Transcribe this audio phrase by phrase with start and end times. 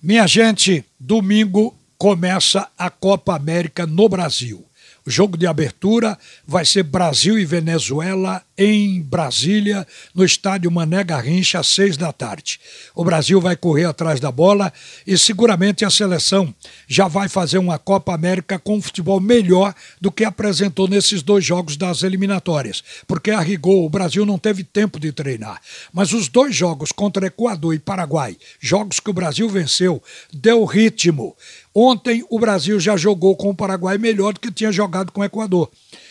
[0.00, 4.67] Minha gente, domingo começa a Copa América no Brasil.
[5.08, 11.60] O jogo de abertura vai ser Brasil e Venezuela em Brasília, no estádio Mané Garrincha,
[11.60, 12.60] às seis da tarde.
[12.94, 14.70] O Brasil vai correr atrás da bola
[15.06, 16.54] e seguramente a seleção
[16.86, 21.42] já vai fazer uma Copa América com um futebol melhor do que apresentou nesses dois
[21.42, 25.58] jogos das eliminatórias, porque a rigor o Brasil não teve tempo de treinar.
[25.90, 31.34] Mas os dois jogos contra Equador e Paraguai, jogos que o Brasil venceu, deu ritmo.
[31.74, 35.24] Ontem o Brasil já jogou com o Paraguai melhor do que tinha jogado com o
[35.24, 35.70] Equador.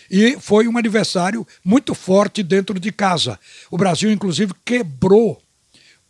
[0.10, 3.40] E foi um adversário muito forte dentro de casa.
[3.70, 5.42] O Brasil, inclusive, quebrou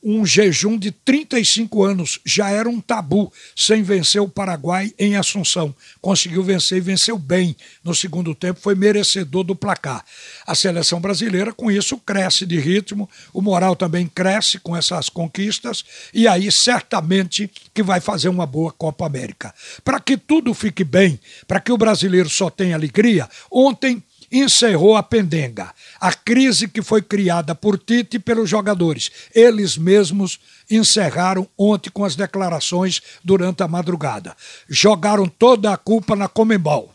[0.04, 2.20] um jejum de 35 anos.
[2.26, 5.74] Já era um tabu sem vencer o Paraguai em Assunção.
[6.02, 10.04] Conseguiu vencer e venceu bem no segundo tempo, foi merecedor do placar.
[10.46, 15.84] A seleção brasileira, com isso, cresce de ritmo, o moral também cresce com essas conquistas,
[16.14, 19.54] e aí certamente que vai fazer uma boa Copa América.
[19.84, 25.04] Para que tudo fique bem, para que o brasileiro só tenha alegria, ontem encerrou a
[25.04, 25.74] pendenga.
[26.00, 29.10] A crise que foi criada por Tite e pelos jogadores.
[29.34, 30.40] Eles mesmos
[30.70, 34.36] encerraram ontem com as declarações durante a madrugada.
[34.70, 36.92] Jogaram toda a culpa na Comembol.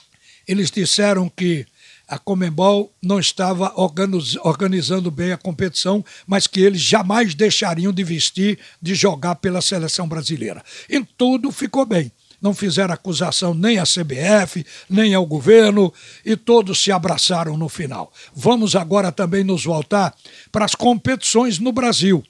[0.46, 1.66] Eles disseram que
[2.06, 8.58] a Comembol não estava organizando bem a competição, mas que eles jamais deixariam de vestir,
[8.82, 10.62] de jogar pela seleção brasileira.
[10.90, 12.12] Em tudo ficou bem
[12.42, 15.92] não fizeram acusação nem à CBF, nem ao governo,
[16.24, 18.12] e todos se abraçaram no final.
[18.34, 20.12] Vamos agora também nos voltar
[20.50, 22.22] para as competições no Brasil.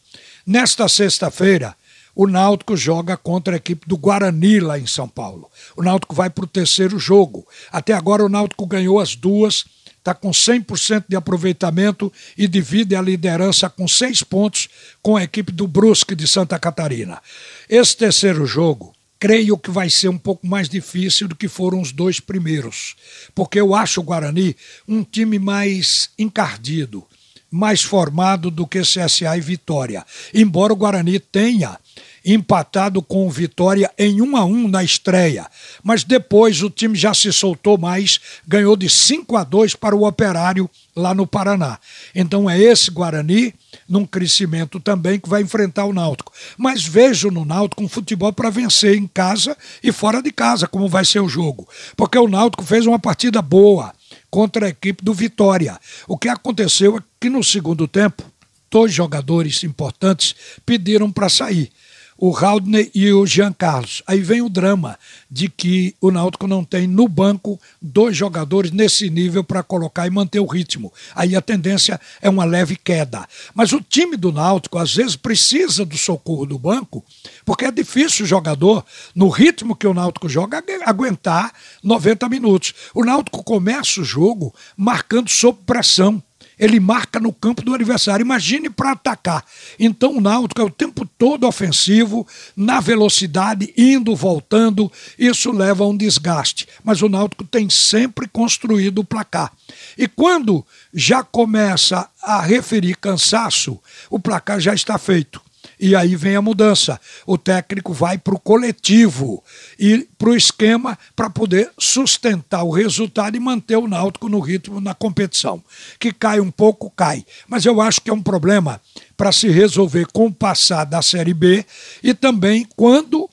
[0.46, 1.74] Nesta sexta-feira,
[2.14, 5.50] o Náutico joga contra a equipe do Guarani lá em São Paulo.
[5.74, 7.46] O Náutico vai para o terceiro jogo.
[7.70, 9.64] Até agora o Náutico ganhou as duas,
[9.96, 14.68] está com 100% de aproveitamento e divide a liderança com seis pontos
[15.00, 17.22] com a equipe do Brusque de Santa Catarina.
[17.68, 18.91] Esse terceiro jogo
[19.22, 22.96] creio que vai ser um pouco mais difícil do que foram os dois primeiros,
[23.32, 24.56] porque eu acho o Guarani
[24.88, 27.06] um time mais encardido,
[27.48, 30.04] mais formado do que CSA e Vitória.
[30.34, 31.78] Embora o Guarani tenha
[32.24, 35.46] empatado com o Vitória em 1 a 1 na estreia.
[35.82, 40.06] Mas depois o time já se soltou mais, ganhou de 5 a 2 para o
[40.06, 41.78] Operário lá no Paraná.
[42.14, 43.54] Então é esse Guarani
[43.88, 46.32] num crescimento também que vai enfrentar o Náutico.
[46.56, 50.88] Mas vejo no Náutico um futebol para vencer em casa e fora de casa, como
[50.88, 51.68] vai ser o jogo.
[51.96, 53.92] Porque o Náutico fez uma partida boa
[54.30, 55.78] contra a equipe do Vitória.
[56.06, 58.22] O que aconteceu é que no segundo tempo,
[58.70, 60.34] dois jogadores importantes
[60.64, 61.70] pediram para sair
[62.16, 64.02] o Haldner e o Jean Carlos.
[64.06, 64.98] Aí vem o drama
[65.30, 70.10] de que o Náutico não tem no banco dois jogadores nesse nível para colocar e
[70.10, 70.92] manter o ritmo.
[71.14, 73.26] Aí a tendência é uma leve queda.
[73.54, 77.04] Mas o time do Náutico às vezes precisa do socorro do banco,
[77.44, 78.84] porque é difícil o jogador,
[79.14, 81.52] no ritmo que o Náutico joga, aguentar
[81.82, 82.74] 90 minutos.
[82.94, 86.22] O Náutico começa o jogo marcando sob pressão
[86.62, 88.22] ele marca no campo do adversário.
[88.22, 89.44] Imagine para atacar.
[89.80, 92.24] Então o Náutico é o tempo todo ofensivo,
[92.56, 94.90] na velocidade, indo, voltando.
[95.18, 96.68] Isso leva a um desgaste.
[96.84, 99.52] Mas o Náutico tem sempre construído o placar.
[99.98, 100.64] E quando
[100.94, 105.41] já começa a referir cansaço, o placar já está feito.
[105.82, 107.00] E aí vem a mudança.
[107.26, 109.42] O técnico vai para o coletivo
[109.76, 114.80] e para o esquema para poder sustentar o resultado e manter o Náutico no ritmo
[114.80, 115.60] na competição.
[115.98, 117.26] Que cai um pouco, cai.
[117.48, 118.80] Mas eu acho que é um problema
[119.16, 121.66] para se resolver com o passar da Série B
[122.00, 123.28] e também quando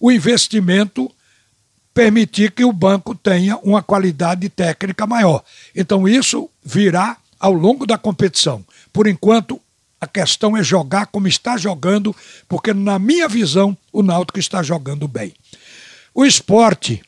[0.00, 1.08] o investimento
[1.94, 5.44] permitir que o banco tenha uma qualidade técnica maior.
[5.72, 8.64] Então isso virá ao longo da competição.
[8.92, 9.60] Por enquanto,
[10.02, 12.14] a questão é jogar como está jogando,
[12.48, 15.32] porque, na minha visão, o Náutico está jogando bem.
[16.12, 17.00] O esporte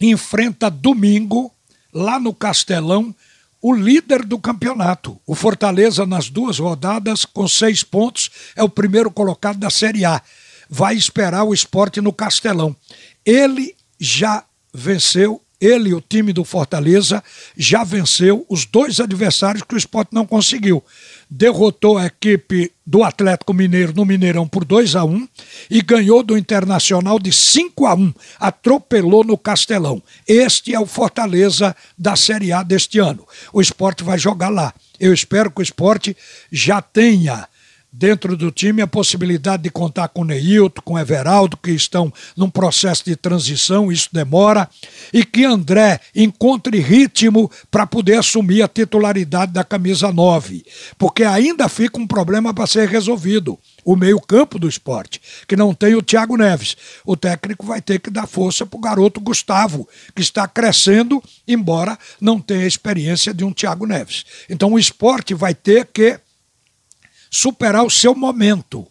[0.00, 1.52] enfrenta domingo,
[1.92, 3.14] lá no Castelão,
[3.60, 5.20] o líder do campeonato.
[5.26, 10.22] O Fortaleza, nas duas rodadas, com seis pontos, é o primeiro colocado da Série A.
[10.66, 12.74] Vai esperar o esporte no Castelão.
[13.22, 17.22] Ele já venceu ele, o time do Fortaleza,
[17.56, 20.82] já venceu os dois adversários que o esporte não conseguiu.
[21.30, 25.28] Derrotou a equipe do Atlético Mineiro no Mineirão por 2 a 1
[25.70, 30.02] e ganhou do Internacional de 5 a 1 Atropelou no Castelão.
[30.26, 33.26] Este é o Fortaleza da Série A deste ano.
[33.52, 34.72] O esporte vai jogar lá.
[34.98, 36.16] Eu espero que o esporte
[36.50, 37.46] já tenha
[37.92, 43.04] dentro do time a possibilidade de contar com Neilton, com Everaldo, que estão num processo
[43.04, 44.68] de transição, isso demora,
[45.12, 50.64] e que André encontre ritmo para poder assumir a titularidade da camisa 9,
[50.96, 53.58] porque ainda fica um problema para ser resolvido.
[53.84, 56.76] O meio-campo do esporte, que não tem o Thiago Neves.
[57.06, 61.98] O técnico vai ter que dar força para o garoto Gustavo, que está crescendo, embora
[62.20, 64.26] não tenha a experiência de um Thiago Neves.
[64.50, 66.20] Então o esporte vai ter que
[67.30, 68.86] superar o seu momento,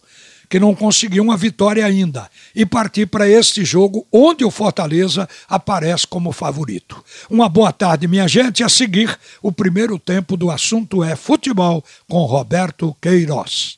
[0.50, 6.08] que não conseguiu uma vitória ainda, e partir para este jogo onde o Fortaleza aparece
[6.08, 7.04] como favorito.
[7.30, 8.64] Uma boa tarde, minha gente.
[8.64, 13.77] A seguir, o primeiro tempo do assunto é futebol com Roberto Queiroz.